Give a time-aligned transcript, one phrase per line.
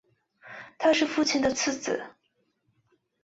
[0.79, 2.03] 他是父亲的次子。